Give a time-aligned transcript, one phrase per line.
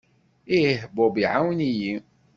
[0.59, 1.93] Ih, Bob iɛawen-iyi.